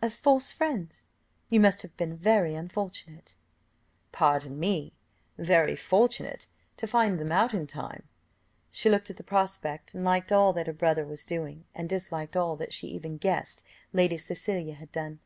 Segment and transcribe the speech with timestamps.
[0.00, 1.08] "Of false friends
[1.48, 3.34] you must have been very unfortunate."
[4.12, 4.92] "Pardon me
[5.38, 8.04] very fortunate to find them out in time."
[8.70, 12.36] She looked at the prospect, and liked all that her brother was doing, and disliked
[12.36, 15.18] all that she even guessed Lady Cecilia had done.